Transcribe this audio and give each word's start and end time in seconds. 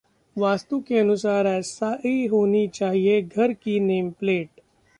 वास्तु 0.35 0.79
के 0.79 0.97
अनुसार, 0.99 1.47
ऐसी 1.47 2.25
होनी 2.25 2.67
चाहिए 2.67 3.21
घर 3.21 3.53
की 3.53 3.79
नेमप्लेट 3.79 4.61